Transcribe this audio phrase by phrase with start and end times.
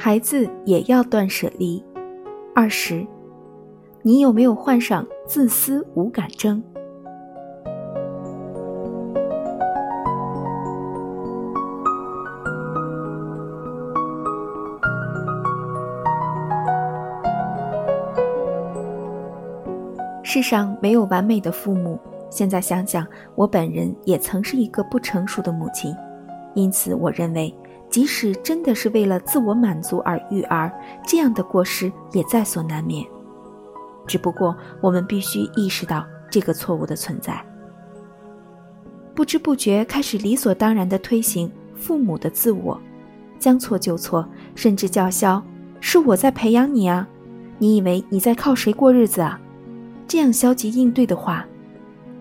[0.00, 1.84] 孩子也要断舍离。
[2.54, 3.04] 二十，
[4.02, 6.62] 你有没有患上自私无感症？
[20.22, 21.98] 世上没有完美的父母。
[22.30, 25.92] 现在想想，我本人也曾是一个不成熟的母亲，
[26.54, 27.52] 因此我认为，
[27.90, 30.72] 即使真的是为了自我满足而育儿，
[31.06, 33.04] 这样的过失也在所难免。
[34.06, 37.44] 只不过我们必须意识到这个错误的存在，
[39.14, 42.80] 不知不觉开始理所当然地推行父母的自我，
[43.38, 45.42] 将错就错，甚至叫嚣
[45.80, 47.06] ：“是我在培养你啊！
[47.58, 49.40] 你以为你在靠谁过日子啊？”
[50.06, 51.44] 这样消极应对的话，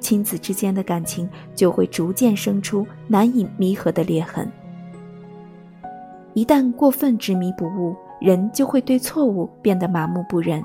[0.00, 4.50] 亲子之间的感情就会逐渐生出难以弥合的裂痕。
[6.36, 10.62] 一旦过分执迷不悟，人就会对错误变得麻木不仁。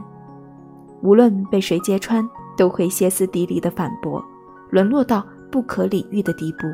[1.02, 4.22] 无论被谁揭穿，都会歇斯底里的反驳，
[4.70, 6.68] 沦落到不可理喻的地步。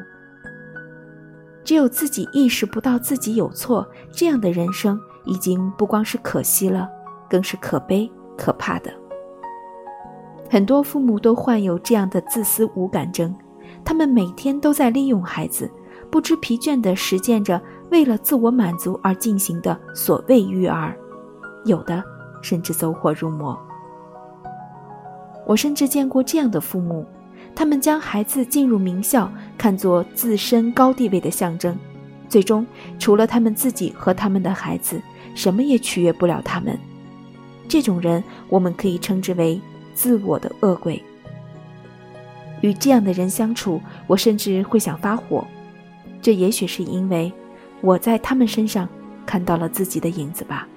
[1.64, 6.90] 只有自己意识不到自己有错，这样的人生已经不光是可惜了，
[7.30, 8.92] 更是可悲可怕的。
[10.50, 13.36] 很多父母都患有这样的自私无感症，
[13.86, 15.70] 他们每天都在利用孩子，
[16.10, 20.98] 不知疲倦地实践着为了自我满足而进行的所谓育儿，
[21.66, 22.04] 有的
[22.42, 23.58] 甚至走火入魔。
[25.46, 27.06] 我甚至见过这样的父母，
[27.56, 31.78] 他们将孩子进入名校看作自身高地位的象征，
[32.28, 32.66] 最终
[33.00, 35.02] 除了他们自己和他们的孩子，
[35.36, 36.78] 什么也取悦不了他们。
[37.68, 39.60] 这种人，我们可以称之为。
[39.98, 41.04] 自我的恶鬼。
[42.62, 45.44] 与这样的人相处，我甚至会想发火。
[46.22, 47.34] 这也许是因为
[47.82, 48.88] 我在他们身上
[49.26, 50.68] 看到了自己的影子吧。